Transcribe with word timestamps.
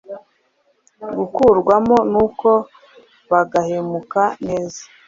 gakurwamo 1.15 1.97
nuko 2.11 2.49
bagahumeka 3.31 4.23
neza. 4.47 4.81